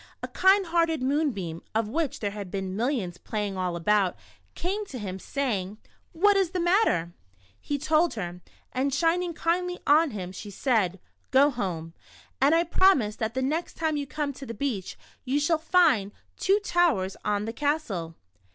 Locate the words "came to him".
4.55-5.19